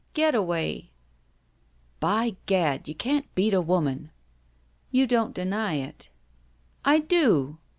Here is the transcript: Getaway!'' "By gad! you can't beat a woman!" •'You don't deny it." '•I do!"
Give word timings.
Getaway!'' 0.15 0.89
"By 1.99 2.35
gad! 2.47 2.87
you 2.87 2.95
can't 2.95 3.27
beat 3.35 3.53
a 3.53 3.61
woman!" 3.61 4.09
•'You 4.91 5.07
don't 5.07 5.31
deny 5.35 5.75
it." 5.75 6.09
'•I 6.83 7.07
do!" 7.07 7.59